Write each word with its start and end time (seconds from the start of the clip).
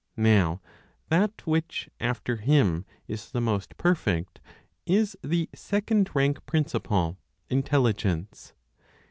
Now 0.17 0.61
that 1.09 1.45
which, 1.45 1.87
after 1.99 2.37
Him, 2.37 2.85
is 3.07 3.29
the 3.29 3.39
most 3.39 3.77
perfect, 3.77 4.41
is 4.87 5.15
the 5.23 5.47
second 5.53 6.09
rank 6.15 6.43
principle, 6.47 7.19
Intelligence. 7.51 8.53